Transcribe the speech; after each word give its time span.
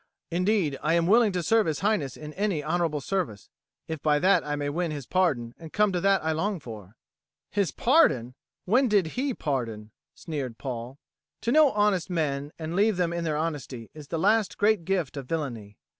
"Indeed 0.31 0.79
I 0.81 0.95
am 0.95 1.05
willing 1.05 1.31
to 1.33 1.43
serve 1.43 1.67
His 1.67 1.81
Highness 1.81 2.17
in 2.17 2.33
any 2.33 2.63
honourable 2.63 3.01
service, 3.01 3.51
if 3.87 4.01
by 4.01 4.17
that 4.17 4.43
I 4.43 4.55
may 4.55 4.67
win 4.67 4.89
his 4.89 5.05
pardon 5.05 5.53
and 5.59 5.71
come 5.71 5.91
to 5.91 6.01
that 6.01 6.23
I 6.25 6.31
long 6.31 6.59
for." 6.59 6.95
"His 7.51 7.69
pardon! 7.71 8.33
When 8.65 8.87
did 8.87 9.09
he 9.15 9.35
pardon?" 9.35 9.91
sneered 10.15 10.57
Paul. 10.57 10.97
To 11.41 11.51
know 11.51 11.69
honest 11.73 12.09
men 12.09 12.51
and 12.57 12.75
leave 12.75 12.97
them 12.97 13.11
to 13.11 13.21
their 13.21 13.37
honesty 13.37 13.91
is 13.93 14.07
the 14.07 14.17
last 14.17 14.57
great 14.57 14.85
gift 14.85 15.17
of 15.17 15.27
villainy. 15.27 15.77